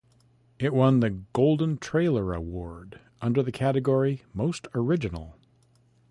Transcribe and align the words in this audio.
It 0.57 0.73
won 0.73 0.99
the 0.99 1.11
Golden 1.31 1.77
Trailer 1.77 2.33
Award 2.33 3.01
under 3.21 3.43
the 3.43 3.51
category 3.51 4.23
Most 4.33 4.67
Original. 4.73 5.37